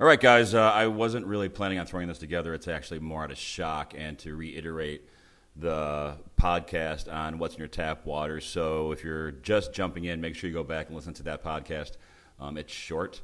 [0.00, 2.54] All right, guys, uh, I wasn't really planning on throwing this together.
[2.54, 5.06] It's actually more out of shock and to reiterate
[5.54, 8.40] the podcast on what's in your tap water.
[8.40, 11.44] So if you're just jumping in, make sure you go back and listen to that
[11.44, 11.98] podcast.
[12.40, 13.20] Um, it's short,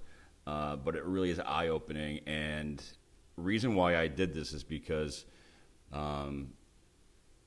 [0.47, 2.21] uh, but it really is eye opening.
[2.27, 2.83] And
[3.39, 5.25] reason why I did this is because
[5.95, 6.49] um,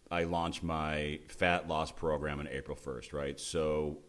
[0.10, 3.40] I launched my fat loss program on April 1st, right?
[3.40, 4.00] So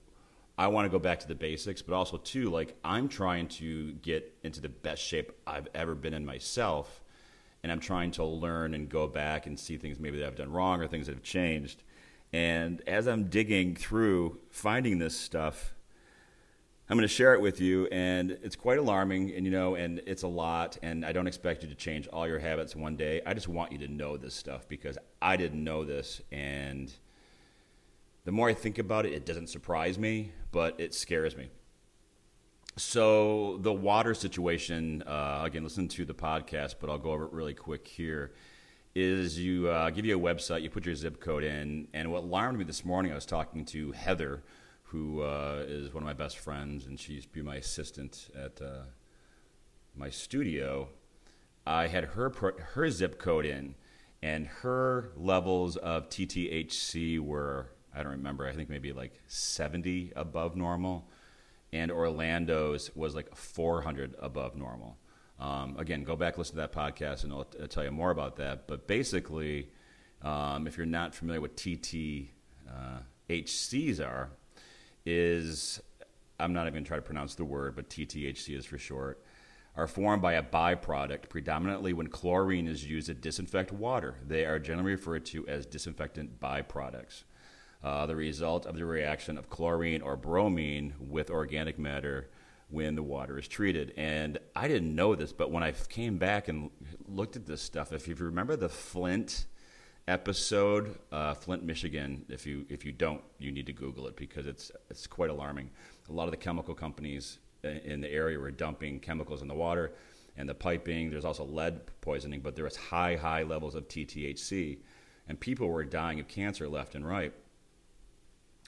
[0.60, 3.92] I want to go back to the basics, but also too, like I'm trying to
[3.92, 7.02] get into the best shape I've ever been in myself,
[7.62, 10.52] and I'm trying to learn and go back and see things maybe that I've done
[10.52, 11.82] wrong or things that have changed.
[12.34, 15.72] And as I'm digging through finding this stuff,
[16.90, 20.02] I'm going to share it with you, and it's quite alarming, and you know, and
[20.06, 23.22] it's a lot, and I don't expect you to change all your habits one day.
[23.24, 26.92] I just want you to know this stuff because I didn't know this, and
[28.24, 31.48] the more I think about it, it doesn't surprise me, but it scares me.
[32.76, 37.32] So the water situation, uh, again, listen to the podcast, but I'll go over it
[37.32, 38.32] really quick here.
[38.94, 42.24] Is you uh, give you a website, you put your zip code in, and what
[42.24, 44.42] alarmed me this morning, I was talking to Heather,
[44.84, 48.82] who uh, is one of my best friends, and she's be my assistant at uh,
[49.94, 50.88] my studio.
[51.66, 52.32] I had her
[52.74, 53.76] her zip code in,
[54.22, 58.46] and her levels of TTHC were I don't remember.
[58.46, 61.08] I think maybe like 70 above normal,
[61.72, 64.96] and Orlando's was like 400 above normal.
[65.38, 68.36] Um, again, go back listen to that podcast, and I'll, I'll tell you more about
[68.36, 68.68] that.
[68.68, 69.70] But basically,
[70.22, 72.28] um, if you're not familiar with TTHCs
[74.00, 74.30] uh, are,
[75.06, 75.80] is
[76.38, 79.24] I'm not even going to try to pronounce the word, but TTHC is for short.
[79.76, 84.16] Are formed by a byproduct, predominantly when chlorine is used to disinfect water.
[84.26, 87.22] They are generally referred to as disinfectant byproducts
[87.82, 92.28] uh, the result of the reaction of chlorine or bromine with organic matter
[92.68, 93.92] when the water is treated.
[93.96, 96.70] And I didn't know this, but when I came back and
[97.08, 99.46] looked at this stuff, if you remember the Flint
[100.06, 104.46] episode, uh, Flint, Michigan, if you if you don't, you need to Google it because
[104.46, 105.70] it's it's quite alarming.
[106.08, 109.92] A lot of the chemical companies in the area were dumping chemicals in the water
[110.36, 111.10] and the piping.
[111.10, 114.78] There's also lead poisoning, but there was high high levels of TTHC,
[115.28, 117.32] and people were dying of cancer left and right.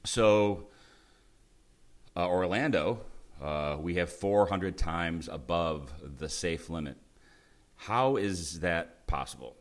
[0.04, 0.68] So,
[2.16, 3.00] uh, Orlando,
[3.40, 6.96] uh, we have 400 times above the safe limit.
[7.76, 9.56] How is that possible?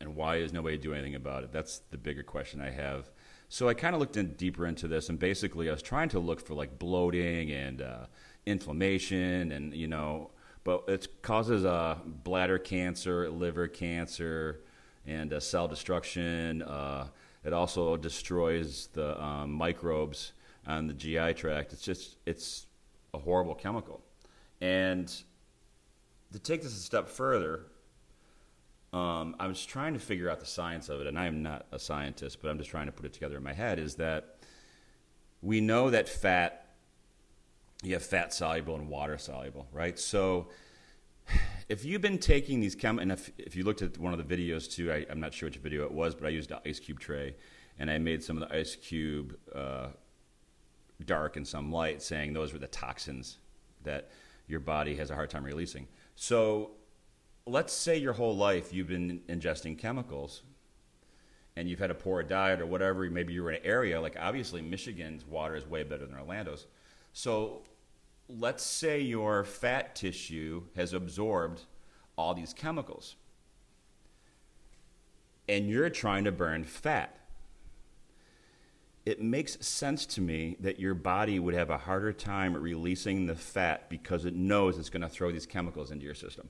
[0.00, 1.52] And why is nobody doing anything about it?
[1.52, 3.10] That's the bigger question I have.
[3.48, 6.18] So I kind of looked in deeper into this, and basically I was trying to
[6.18, 8.06] look for like bloating and uh,
[8.46, 10.30] inflammation, and you know,
[10.64, 14.62] but it causes uh, bladder cancer, liver cancer,
[15.06, 16.62] and uh, cell destruction.
[17.44, 20.32] It also destroys the um, microbes
[20.66, 21.72] on the GI tract.
[21.72, 22.66] It's just it's
[23.12, 24.00] a horrible chemical.
[24.60, 25.12] And
[26.32, 27.66] to take this a step further,
[28.92, 31.66] um, I was trying to figure out the science of it, and I am not
[31.70, 33.78] a scientist, but I'm just trying to put it together in my head.
[33.78, 34.36] Is that
[35.42, 36.74] we know that fat,
[37.82, 39.98] you have fat soluble and water soluble, right?
[39.98, 40.48] So
[41.68, 44.36] if you've been taking these chem, and if, if you looked at one of the
[44.36, 46.78] videos too, I, am not sure which video it was, but I used an ice
[46.78, 47.34] cube tray,
[47.78, 49.88] and I made some of the ice cube uh,
[51.04, 53.38] dark and some light, saying those were the toxins
[53.82, 54.10] that
[54.46, 55.86] your body has a hard time releasing.
[56.16, 56.72] So,
[57.46, 60.42] let's say your whole life you've been ingesting chemicals,
[61.56, 63.08] and you've had a poor diet or whatever.
[63.10, 66.66] Maybe you're in an area like obviously Michigan's water is way better than Orlando's.
[67.12, 67.62] So
[68.28, 71.62] let's say your fat tissue has absorbed
[72.16, 73.16] all these chemicals
[75.48, 77.18] and you're trying to burn fat.
[79.04, 83.34] It makes sense to me that your body would have a harder time releasing the
[83.34, 86.48] fat because it knows it's going to throw these chemicals into your system.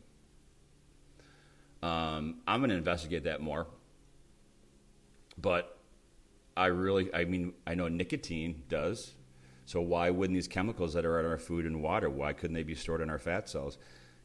[1.82, 3.66] Um, I'm going to investigate that more.
[5.36, 5.76] But
[6.56, 9.12] I really, I mean, I know nicotine does.
[9.66, 12.62] So why wouldn't these chemicals that are in our food and water, why couldn't they
[12.62, 13.78] be stored in our fat cells?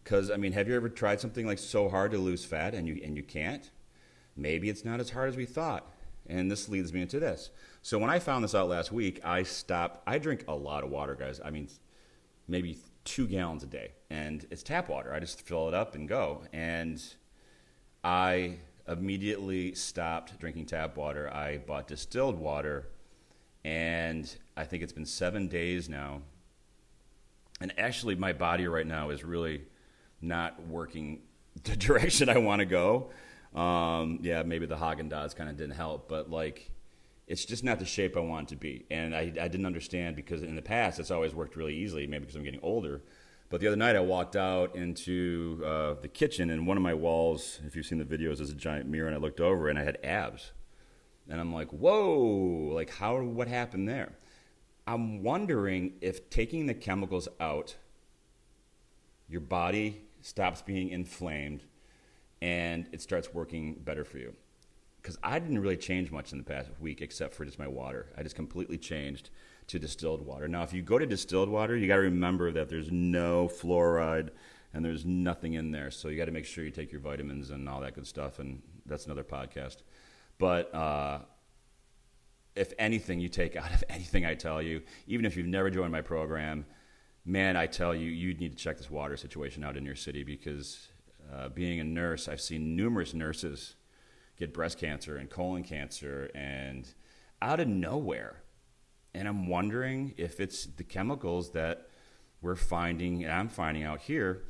[0.03, 2.87] Because I mean, have you ever tried something like so hard to lose fat and
[2.87, 3.69] you and you can't?
[4.35, 5.91] Maybe it's not as hard as we thought.
[6.27, 7.49] And this leads me into this.
[7.81, 10.03] So when I found this out last week, I stopped.
[10.05, 11.41] I drink a lot of water, guys.
[11.43, 11.67] I mean,
[12.47, 15.13] maybe two gallons a day, and it's tap water.
[15.13, 16.43] I just fill it up and go.
[16.53, 17.01] And
[18.03, 18.57] I
[18.87, 21.33] immediately stopped drinking tap water.
[21.33, 22.87] I bought distilled water
[23.63, 26.21] and I think it's been seven days now.
[27.61, 29.61] And actually, my body right now is really
[30.21, 31.21] not working
[31.63, 33.11] the direction I want to go.
[33.55, 36.71] Um, yeah, maybe the Haagen Dazs kind of didn't help, but like,
[37.25, 38.85] it's just not the shape I want to be.
[38.91, 42.21] And I, I didn't understand because in the past it's always worked really easily, maybe
[42.21, 43.01] because I'm getting older.
[43.49, 46.93] But the other night I walked out into uh, the kitchen, and one of my
[46.93, 49.79] walls, if you've seen the videos, is a giant mirror, and I looked over and
[49.79, 50.51] I had abs.
[51.29, 54.13] And I'm like, whoa, like how, what happened there?
[54.89, 57.75] I'm wondering if taking the chemicals out,
[59.27, 61.63] your body stops being inflamed
[62.41, 64.33] and it starts working better for you.
[64.99, 68.07] Because I didn't really change much in the past week except for just my water.
[68.17, 69.29] I just completely changed
[69.67, 70.47] to distilled water.
[70.47, 74.31] Now, if you go to distilled water, you got to remember that there's no fluoride
[74.73, 75.91] and there's nothing in there.
[75.91, 78.39] So you got to make sure you take your vitamins and all that good stuff.
[78.39, 79.83] And that's another podcast.
[80.39, 81.19] But uh,
[82.59, 85.91] if anything you take out of anything I tell you, even if you've never joined
[85.91, 86.65] my program,
[87.25, 90.23] man, I tell you, you need to check this water situation out in your city
[90.23, 90.87] because
[91.33, 93.75] uh, being a nurse, I've seen numerous nurses
[94.37, 96.87] get breast cancer and colon cancer and
[97.41, 98.43] out of nowhere
[99.13, 101.87] and I'm wondering if it's the chemicals that
[102.41, 104.43] we're finding, and I'm finding out here.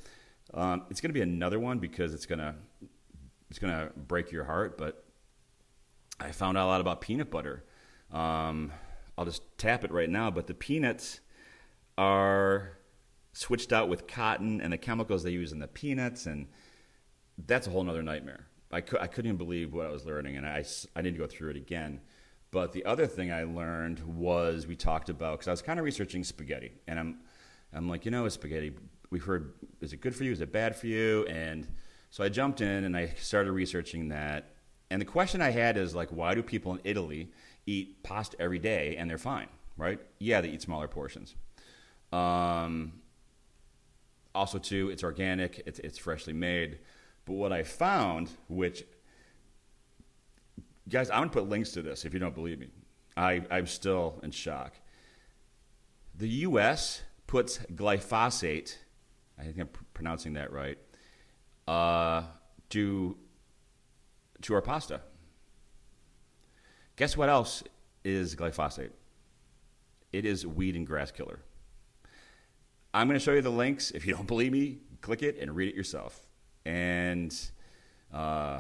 [0.54, 2.56] Um, it's going to be another one because it's going to
[3.50, 4.78] it's going to break your heart.
[4.78, 5.04] But
[6.20, 7.64] I found out a lot about peanut butter.
[8.12, 8.72] Um,
[9.18, 10.32] I'll just tap it right now.
[10.32, 11.20] But the peanuts
[11.98, 12.78] are
[13.34, 16.48] switched out with cotton and the chemicals they use in the peanuts, and
[17.46, 18.48] that's a whole other nightmare.
[18.72, 20.64] I, cu- I couldn't even believe what I was learning, and I,
[20.96, 22.02] I need to go through it again.
[22.52, 25.86] But the other thing I learned was we talked about because I was kind of
[25.86, 27.20] researching spaghetti, and I'm
[27.74, 28.74] I'm like, you know, spaghetti.
[29.12, 30.32] We've heard, is it good for you?
[30.32, 31.26] Is it bad for you?
[31.26, 31.68] And
[32.10, 34.54] so I jumped in and I started researching that.
[34.90, 37.32] And the question I had is like, why do people in Italy
[37.70, 40.00] eat pasta every day and they're fine, right?
[40.20, 41.36] Yeah, they eat smaller portions.
[42.12, 42.94] Um,
[44.34, 46.80] also, too, it's organic, it's, it's freshly made.
[47.26, 48.84] But what I found, which
[50.88, 52.70] guys, I'm gonna put links to this if you don't believe me.
[53.16, 54.74] I, I'm still in shock.
[56.16, 57.04] The U.S.
[57.28, 58.76] puts glyphosate,
[59.38, 60.78] I think I'm pronouncing that right,
[61.68, 62.24] uh,
[62.70, 63.18] to
[64.42, 65.02] to our pasta.
[67.00, 67.64] Guess what else
[68.04, 68.90] is glyphosate?
[70.12, 71.40] It is weed and grass killer.
[72.94, 73.92] I'm going to show you the links.
[73.92, 76.28] If you don't believe me, click it and read it yourself.
[76.66, 77.34] And
[78.14, 78.60] uh,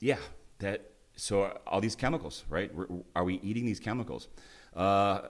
[0.00, 0.16] yeah,
[0.58, 2.72] that so all these chemicals, right?
[3.14, 4.26] Are we eating these chemicals?
[4.74, 5.20] Uh,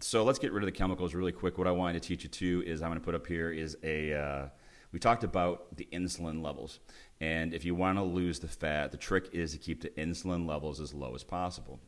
[0.00, 1.58] so let's get rid of the chemicals really quick.
[1.58, 3.76] What I wanted to teach you too is I'm going to put up here is
[3.82, 4.14] a.
[4.14, 4.48] Uh,
[4.94, 6.80] we talked about the insulin levels,
[7.20, 10.48] and if you want to lose the fat, the trick is to keep the insulin
[10.48, 11.78] levels as low as possible.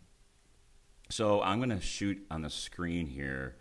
[1.09, 3.57] So I'm going to shoot on the screen here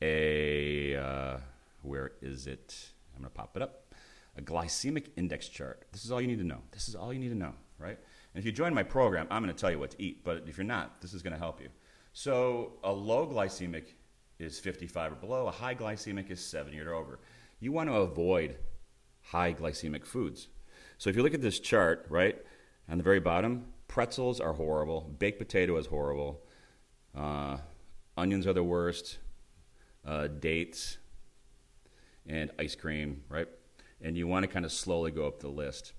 [0.00, 0.96] a.
[0.96, 1.36] Uh,
[1.82, 2.92] where is it?
[3.16, 3.94] I'm going to pop it up.
[4.38, 5.86] A glycemic index chart.
[5.92, 6.60] This is all you need to know.
[6.70, 7.98] This is all you need to know right?
[8.34, 10.24] And if you join my program, I'm going to tell you what to eat.
[10.24, 11.68] But if you're not, this is going to help you.
[12.12, 13.84] So a low glycemic
[14.38, 15.46] is 55 or below.
[15.46, 17.20] A high glycemic is 70 or over.
[17.60, 18.56] You want to avoid
[19.24, 20.48] high glycemic foods.
[20.98, 22.36] So if you look at this chart, right,
[22.88, 25.14] on the very bottom, pretzels are horrible.
[25.18, 26.42] Baked potato is horrible.
[27.16, 27.58] Uh,
[28.16, 29.18] onions are the worst.
[30.04, 30.98] Uh, dates
[32.26, 33.48] and ice cream, right?
[34.02, 35.94] And you want to kind of slowly go up the list.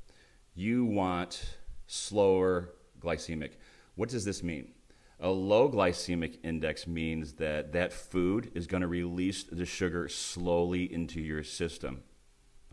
[0.54, 1.58] You want
[1.88, 2.70] slower
[3.00, 3.52] glycemic.
[3.96, 4.74] What does this mean?
[5.20, 10.92] A low glycemic index means that that food is going to release the sugar slowly
[10.92, 12.04] into your system.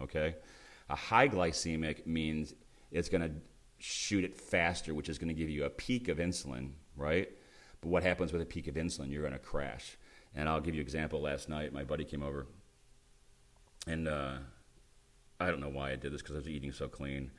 [0.02, 0.36] Okay?
[0.90, 2.54] A high glycemic means
[2.90, 3.32] it's going to
[3.78, 7.28] shoot it faster, which is going to give you a peak of insulin, right?
[7.80, 9.10] But what happens with a peak of insulin?
[9.10, 9.96] You're going to crash.
[10.34, 11.20] And I'll give you an example.
[11.20, 12.46] Last night, my buddy came over,
[13.86, 14.34] and uh,
[15.40, 17.32] I don't know why I did this because I was eating so clean.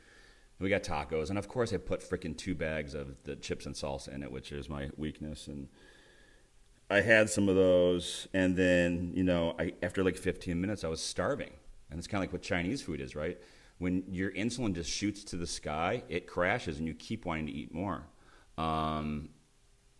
[0.60, 3.74] We got tacos, and of course, I put freaking two bags of the chips and
[3.74, 5.48] salsa in it, which is my weakness.
[5.48, 5.70] And
[6.90, 10.90] I had some of those, and then you know, I, after like 15 minutes, I
[10.90, 11.52] was starving,
[11.94, 13.38] and it's kind of like what Chinese food is, right?
[13.78, 17.52] When your insulin just shoots to the sky, it crashes, and you keep wanting to
[17.52, 18.04] eat more.
[18.58, 19.30] Um,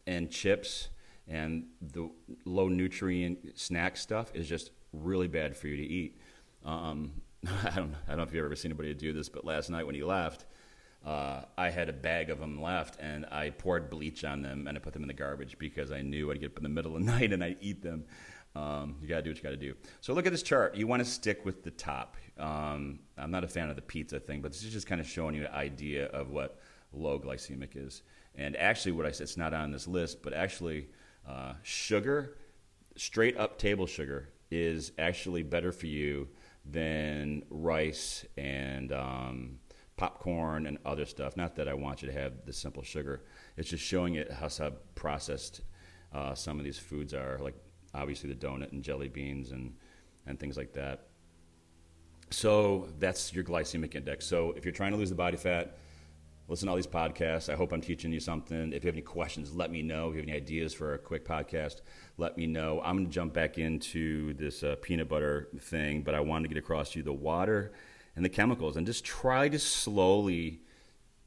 [0.06, 0.90] and chips
[1.28, 2.10] and the
[2.46, 6.20] low nutrient snack stuff is just really bad for you to eat.
[6.66, 7.14] Um,
[7.48, 9.86] I don't, I don't know if you've ever seen anybody do this, but last night
[9.86, 10.46] when he left,
[11.06, 14.78] uh, I had a bag of them left, and I poured bleach on them and
[14.78, 16.96] I put them in the garbage because I knew I'd get up in the middle
[16.96, 18.06] of the night and I'd eat them.
[18.56, 19.74] Um, you got to do what you got to do.
[20.02, 20.76] So look at this chart.
[20.76, 22.18] You want to stick with the top.
[22.38, 25.08] Um, I'm not a fan of the pizza thing, but this is just kind of
[25.08, 26.60] showing you an idea of what
[26.92, 28.04] low glycemic is.
[28.36, 30.88] And actually, what I said, it's not on this list, but actually,
[31.28, 32.38] uh, sugar,
[32.96, 36.28] straight up table sugar, is actually better for you
[36.66, 39.60] than rice and um,
[39.98, 41.36] popcorn and other stuff.
[41.36, 43.24] Not that I want you to have the simple sugar.
[43.58, 45.62] It's just showing it how sub processed
[46.14, 47.56] uh, some of these foods are, like
[47.94, 49.76] obviously the donut and jelly beans and
[50.26, 51.08] and things like that.
[52.30, 54.26] So that's your glycemic index.
[54.26, 55.78] So if you're trying to lose the body fat,
[56.48, 57.52] listen to all these podcasts.
[57.52, 58.74] I hope I'm teaching you something.
[58.74, 60.10] If you have any questions, let me know.
[60.10, 61.82] If you have any ideas for a quick podcast,
[62.18, 62.82] let me know.
[62.84, 66.56] I'm going to jump back into this uh, peanut butter thing, but I wanted to
[66.56, 67.74] get across to you the water
[68.16, 70.62] and the chemicals and just try to slowly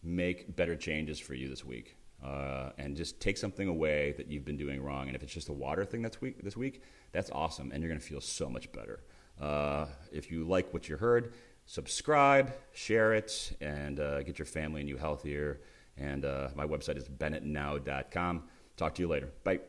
[0.02, 1.96] make better changes for you this week.
[2.24, 5.06] Uh, and just take something away that you've been doing wrong.
[5.06, 6.82] And if it's just a water thing that's week, this week,
[7.12, 7.70] that's awesome.
[7.72, 9.00] And you're going to feel so much better.
[9.40, 11.34] Uh, if you like what you heard,
[11.66, 15.60] subscribe, share it, and uh, get your family and you healthier.
[15.96, 18.44] And uh, my website is bennettnow.com.
[18.76, 19.30] Talk to you later.
[19.44, 19.60] Bye.